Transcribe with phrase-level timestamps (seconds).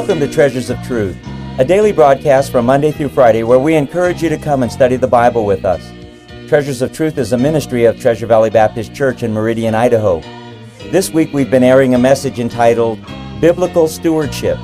[0.00, 1.18] Welcome to Treasures of Truth,
[1.58, 4.96] a daily broadcast from Monday through Friday where we encourage you to come and study
[4.96, 5.92] the Bible with us.
[6.48, 10.20] Treasures of Truth is a ministry of Treasure Valley Baptist Church in Meridian, Idaho.
[10.90, 12.98] This week we've been airing a message entitled
[13.42, 14.56] Biblical Stewardship.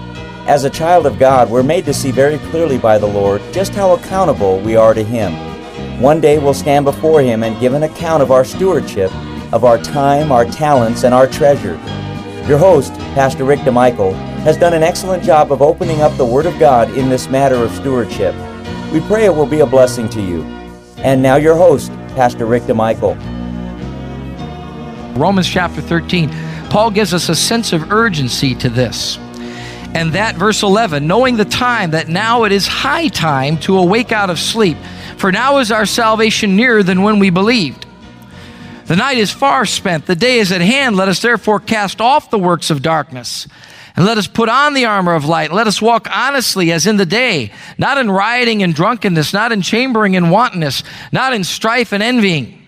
[0.48, 3.74] As a child of God, we're made to see very clearly by the Lord just
[3.74, 5.34] how accountable we are to Him.
[6.00, 9.14] One day we'll stand before Him and give an account of our stewardship,
[9.52, 11.76] of our time, our talents, and our treasure.
[12.48, 16.46] Your host, Pastor Rick DeMichael, has done an excellent job of opening up the Word
[16.46, 18.32] of God in this matter of stewardship.
[18.92, 20.44] We pray it will be a blessing to you.
[20.98, 23.16] And now, your host, Pastor Rick DeMichael.
[25.16, 26.30] Romans chapter 13,
[26.70, 29.18] Paul gives us a sense of urgency to this.
[29.96, 34.12] And that, verse 11, knowing the time that now it is high time to awake
[34.12, 34.78] out of sleep,
[35.16, 37.84] for now is our salvation nearer than when we believed.
[38.84, 40.94] The night is far spent, the day is at hand.
[40.94, 43.48] Let us therefore cast off the works of darkness
[43.96, 45.50] and let us put on the armor of light.
[45.50, 49.62] Let us walk honestly as in the day, not in rioting and drunkenness, not in
[49.62, 52.62] chambering and wantonness, not in strife and envying.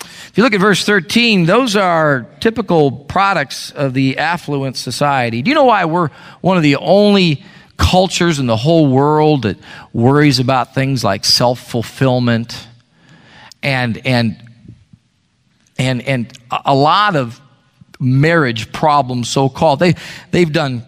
[0.00, 5.42] If you look at verse 13, those are typical products of the affluent society.
[5.42, 7.44] Do you know why we're one of the only
[7.76, 9.56] cultures in the whole world that
[9.92, 12.66] worries about things like self fulfillment
[13.62, 14.42] and, and,
[15.78, 17.40] and, and a lot of
[18.00, 19.80] marriage problems, so called.
[19.80, 19.94] They,
[20.30, 20.84] they've done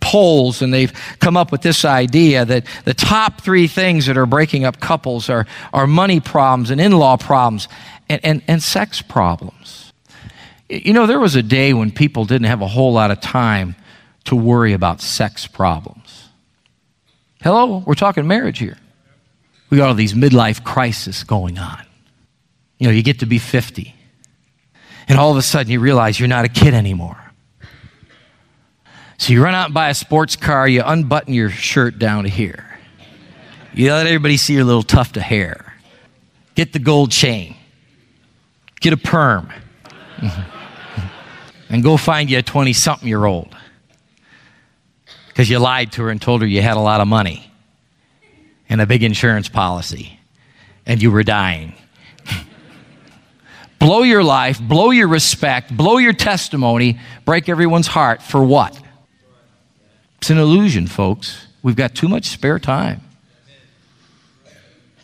[0.00, 4.26] polls and they've come up with this idea that the top three things that are
[4.26, 7.68] breaking up couples are, are money problems and in law problems
[8.08, 9.92] and, and, and sex problems.
[10.68, 13.76] You know, there was a day when people didn't have a whole lot of time
[14.24, 16.28] to worry about sex problems.
[17.42, 18.78] Hello, we're talking marriage here.
[19.70, 21.84] We got all these midlife crises going on.
[22.78, 23.94] You know, you get to be 50
[25.08, 27.18] and all of a sudden you realize you're not a kid anymore.
[29.18, 32.28] So you run out and buy a sports car, you unbutton your shirt down to
[32.28, 32.68] here.
[33.74, 35.74] You let everybody see your little tuft of hair.
[36.54, 37.56] Get the gold chain.
[38.80, 39.50] Get a perm.
[41.68, 43.54] and go find you a 20 something year old.
[45.28, 47.50] Because you lied to her and told her you had a lot of money
[48.68, 50.18] and a big insurance policy
[50.84, 51.74] and you were dying
[53.82, 58.78] blow your life, blow your respect, blow your testimony, break everyone's heart for what?
[60.18, 61.46] It's an illusion, folks.
[61.64, 63.00] We've got too much spare time.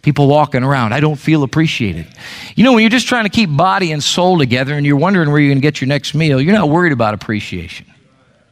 [0.01, 2.07] People walking around, I don't feel appreciated.
[2.55, 5.31] You know, when you're just trying to keep body and soul together and you're wondering
[5.31, 7.85] where you're going to get your next meal, you're not worried about appreciation.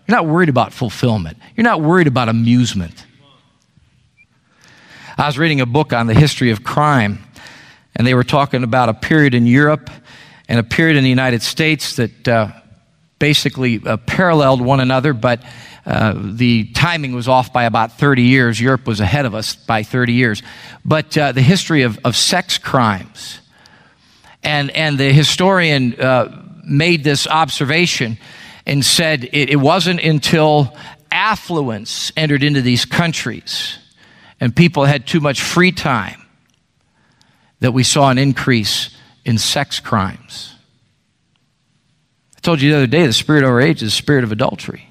[0.06, 1.38] You're not worried about fulfillment.
[1.56, 3.06] You're not worried about amusement.
[5.16, 7.20] I was reading a book on the history of crime,
[7.94, 9.88] and they were talking about a period in Europe
[10.49, 12.49] and a period in the United States that uh,
[13.19, 15.43] basically uh, paralleled one another, but
[15.84, 18.61] uh, the timing was off by about 30 years.
[18.61, 20.43] Europe was ahead of us by 30 years.
[20.84, 23.41] But uh, the history of, of sex crimes.
[24.43, 28.19] And, and the historian uh, made this observation
[28.67, 30.77] and said it, it wasn't until
[31.11, 33.78] affluence entered into these countries
[34.41, 36.23] and people had too much free time
[37.61, 38.96] that we saw an increase
[39.26, 40.54] in sex crimes.
[42.37, 44.31] I told you the other day the spirit of our age is the spirit of
[44.31, 44.88] adultery.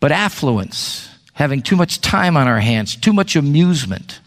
[0.00, 4.20] But affluence, having too much time on our hands, too much amusement,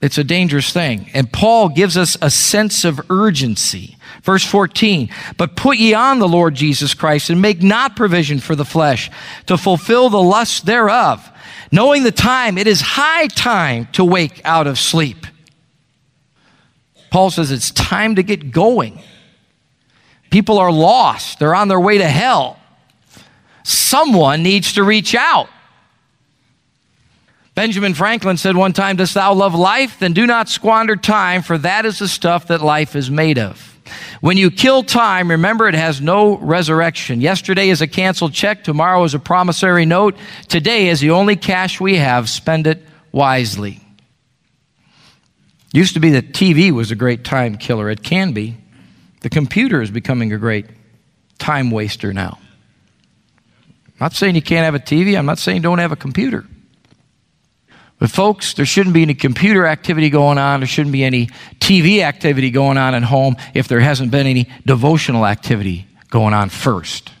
[0.00, 1.10] it's a dangerous thing.
[1.12, 3.98] And Paul gives us a sense of urgency.
[4.22, 8.56] Verse 14, but put ye on the Lord Jesus Christ and make not provision for
[8.56, 9.10] the flesh
[9.46, 11.30] to fulfill the lusts thereof,
[11.70, 15.26] knowing the time, it is high time to wake out of sleep.
[17.10, 19.00] Paul says it's time to get going.
[20.30, 22.58] People are lost, they're on their way to hell.
[23.64, 25.48] Someone needs to reach out.
[27.54, 29.98] Benjamin Franklin said one time, Dost thou love life?
[29.98, 33.66] Then do not squander time, for that is the stuff that life is made of.
[34.20, 37.20] When you kill time, remember it has no resurrection.
[37.20, 40.16] Yesterday is a canceled check, tomorrow is a promissory note.
[40.48, 42.30] Today is the only cash we have.
[42.30, 42.82] Spend it
[43.12, 43.80] wisely.
[45.72, 47.90] Used to be that TV was a great time killer.
[47.90, 48.56] It can be.
[49.20, 50.66] The computer is becoming a great
[51.38, 52.38] time waster now.
[53.86, 55.16] I'm not saying you can't have a TV.
[55.16, 56.44] I'm not saying don't have a computer.
[57.98, 60.60] But, folks, there shouldn't be any computer activity going on.
[60.60, 61.26] There shouldn't be any
[61.58, 66.48] TV activity going on at home if there hasn't been any devotional activity going on
[66.48, 67.12] first.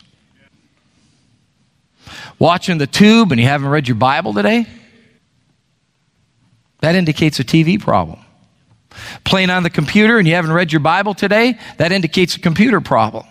[2.38, 4.66] Watching the tube and you haven't read your Bible today?
[6.80, 8.20] That indicates a TV problem.
[9.24, 12.80] Playing on the computer and you haven't read your Bible today, that indicates a computer
[12.80, 13.26] problem.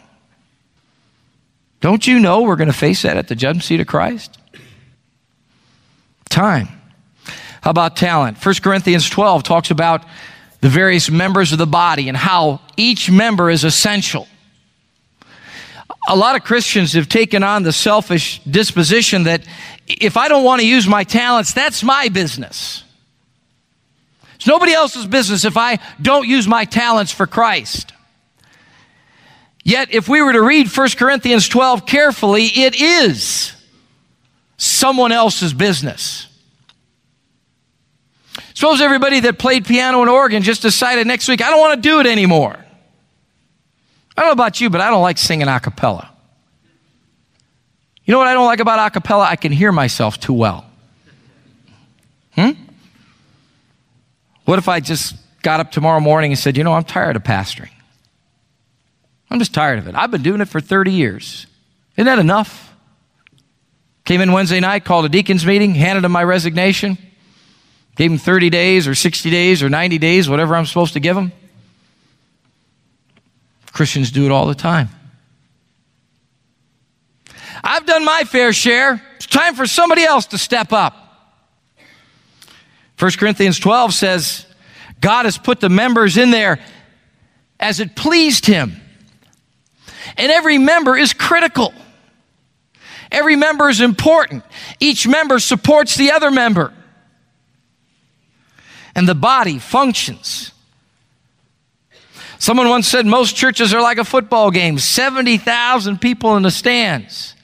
[1.82, 4.38] Don't you know we're going to face that at the judgment seat of Christ?
[6.30, 6.68] Time.
[7.62, 8.44] How about talent?
[8.44, 10.06] 1 Corinthians 12 talks about
[10.62, 14.28] the various members of the body and how each member is essential.
[16.08, 19.44] A lot of Christians have taken on the selfish disposition that
[19.88, 22.84] if I don't want to use my talents, that's my business.
[24.40, 27.92] It's nobody else's business if I don't use my talents for Christ.
[29.66, 33.52] Yet, if we were to read 1 Corinthians 12 carefully, it is
[34.56, 36.28] someone else's business.
[38.54, 41.90] Suppose everybody that played piano and organ just decided next week, I don't want to
[41.90, 42.56] do it anymore.
[44.16, 46.10] I don't know about you, but I don't like singing a cappella.
[48.06, 49.26] You know what I don't like about a cappella?
[49.26, 50.66] I can hear myself too well.
[52.36, 52.52] Hmm?
[54.50, 57.22] What if I just got up tomorrow morning and said, you know, I'm tired of
[57.22, 57.70] pastoring?
[59.30, 59.94] I'm just tired of it.
[59.94, 61.46] I've been doing it for 30 years.
[61.96, 62.74] Isn't that enough?
[64.06, 66.98] Came in Wednesday night, called a deacons meeting, handed him my resignation,
[67.96, 71.16] gave him 30 days or 60 days or 90 days, whatever I'm supposed to give
[71.16, 71.32] him.
[73.72, 74.90] Christians do it all the time.
[77.64, 79.00] I've done my fair share.
[79.18, 81.09] It's time for somebody else to step up.
[83.00, 84.46] 1 Corinthians 12 says,
[85.00, 86.60] God has put the members in there
[87.60, 88.82] as it pleased him.
[90.18, 91.74] And every member is critical.
[93.12, 94.44] Every member is important.
[94.80, 96.74] Each member supports the other member.
[98.96, 100.52] And the body functions.
[102.38, 107.36] Someone once said most churches are like a football game 70,000 people in the stands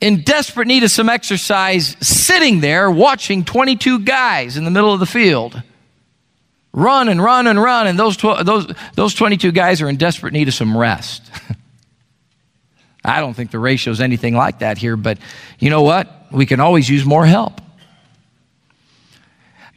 [0.00, 5.00] in desperate need of some exercise, sitting there watching 22 guys in the middle of
[5.00, 5.62] the field
[6.72, 10.32] run and run and run, and those, tw- those, those 22 guys are in desperate
[10.32, 11.28] need of some rest.
[13.04, 15.18] I don't think the ratio is anything like that here, but
[15.58, 16.26] you know what?
[16.30, 17.60] We can always use more help.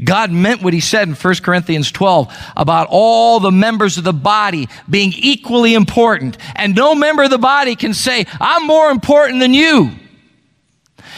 [0.04, 4.14] God meant what he said in 1 Corinthians 12 about all the members of the
[4.14, 6.38] body being equally important.
[6.56, 9.92] And no member of the body can say, I'm more important than you.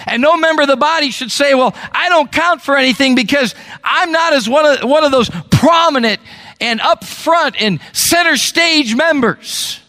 [0.07, 3.55] And no member of the body should say, well, I don't count for anything because
[3.83, 6.19] I'm not as one of, one of those prominent
[6.59, 9.79] and upfront and center stage members.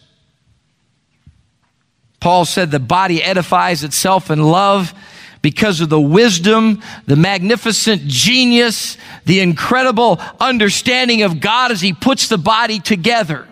[2.19, 4.93] Paul said the body edifies itself in love
[5.41, 12.29] because of the wisdom, the magnificent genius, the incredible understanding of God as He puts
[12.29, 13.47] the body together.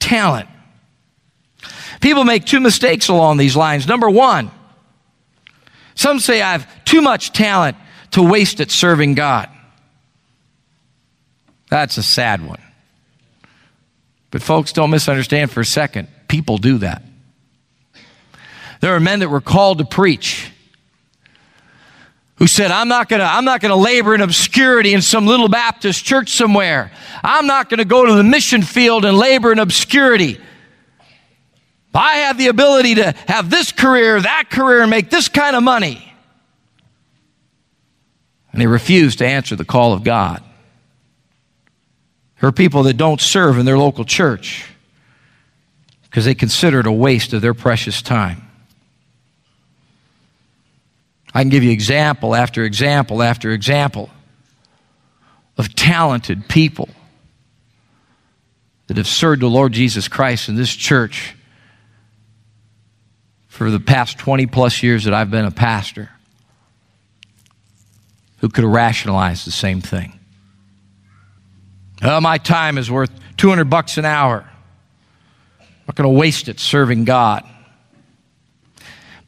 [0.00, 0.48] Talent.
[2.02, 3.86] People make two mistakes along these lines.
[3.86, 4.50] Number one,
[5.94, 7.76] some say I have too much talent
[8.10, 9.48] to waste it serving God.
[11.70, 12.60] That's a sad one.
[14.32, 16.08] But folks, don't misunderstand for a second.
[16.26, 17.02] People do that.
[18.80, 20.50] There are men that were called to preach
[22.36, 26.04] who said, I'm not gonna, I'm not gonna labor in obscurity in some little Baptist
[26.04, 26.90] church somewhere.
[27.22, 30.40] I'm not gonna go to the mission field and labor in obscurity.
[31.94, 35.62] I have the ability to have this career, that career, and make this kind of
[35.62, 36.12] money.
[38.52, 40.42] And they refuse to answer the call of God.
[42.40, 44.66] There are people that don't serve in their local church
[46.04, 48.42] because they consider it a waste of their precious time.
[51.34, 54.10] I can give you example after example after example
[55.56, 56.88] of talented people
[58.88, 61.34] that have served the Lord Jesus Christ in this church
[63.62, 66.10] for the past 20 plus years that I've been a pastor
[68.38, 70.18] who could have rationalized the same thing.
[72.02, 74.44] Oh, my time is worth 200 bucks an hour.
[75.60, 77.44] I'm not going to waste it serving God.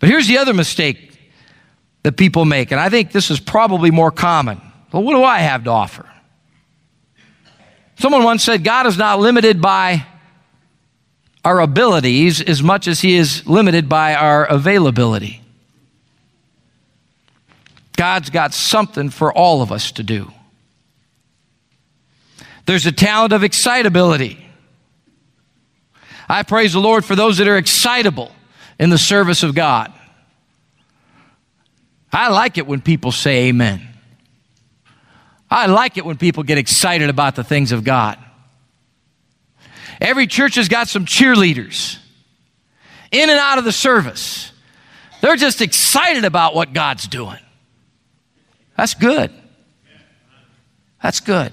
[0.01, 1.17] But here's the other mistake
[2.03, 4.61] that people make, and I think this is probably more common.
[4.93, 6.09] Well, what do I have to offer?
[7.99, 10.05] Someone once said, God is not limited by
[11.45, 15.43] our abilities as much as He is limited by our availability.
[17.97, 20.33] God's got something for all of us to do.
[22.67, 24.45] There's a talent of excitability.
[26.29, 28.33] I praise the Lord for those that are excitable
[28.79, 29.93] in the service of God.
[32.13, 33.87] I like it when people say amen.
[35.51, 38.19] I like it when people get excited about the things of God.
[40.01, 41.99] Every church has got some cheerleaders
[43.11, 44.53] in and out of the service.
[45.21, 47.39] They're just excited about what God's doing.
[48.77, 49.31] That's good.
[51.03, 51.53] That's good.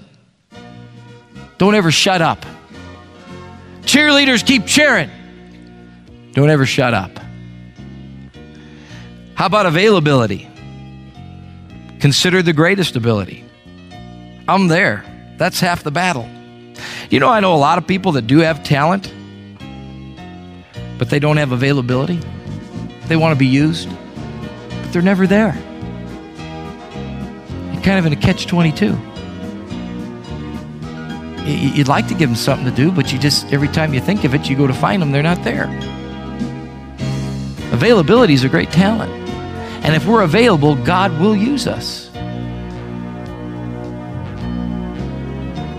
[1.58, 2.44] Don't ever shut up.
[3.82, 5.10] Cheerleaders keep cheering.
[6.32, 7.18] Don't ever shut up.
[9.34, 10.48] How about availability?
[12.00, 13.44] Consider the greatest ability.
[14.48, 15.04] I'm there.
[15.38, 16.28] That's half the battle.
[17.12, 19.12] You know, I know a lot of people that do have talent,
[20.96, 22.18] but they don't have availability.
[23.06, 25.54] They want to be used, but they're never there.
[27.70, 28.98] You're kind of in a catch 22.
[31.44, 34.24] You'd like to give them something to do, but you just, every time you think
[34.24, 35.64] of it, you go to find them, they're not there.
[37.72, 39.12] Availability is a great talent.
[39.84, 42.01] And if we're available, God will use us.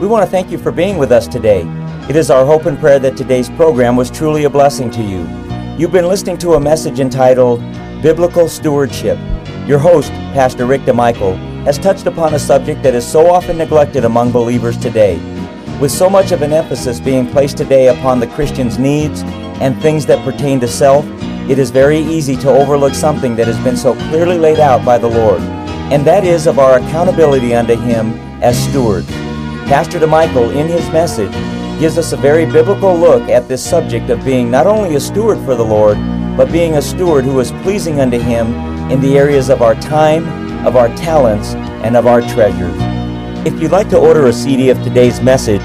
[0.03, 1.61] We want to thank you for being with us today.
[2.09, 5.25] It is our hope and prayer that today's program was truly a blessing to you.
[5.77, 7.61] You've been listening to a message entitled
[8.01, 9.17] Biblical Stewardship.
[9.65, 14.03] Your host, Pastor Rick DeMichael, has touched upon a subject that is so often neglected
[14.03, 15.15] among believers today.
[15.79, 19.21] With so much of an emphasis being placed today upon the Christian's needs
[19.61, 21.05] and things that pertain to self,
[21.49, 24.97] it is very easy to overlook something that has been so clearly laid out by
[24.97, 25.39] the Lord,
[25.93, 28.11] and that is of our accountability unto Him
[28.43, 29.22] as stewards.
[29.73, 31.31] Pastor DeMichael, in his message,
[31.79, 35.39] gives us a very biblical look at this subject of being not only a steward
[35.39, 35.97] for the Lord,
[36.37, 38.53] but being a steward who is pleasing unto Him
[38.91, 40.27] in the areas of our time,
[40.63, 42.77] of our talents, and of our treasures.
[43.47, 45.63] If you'd like to order a CD of today's message,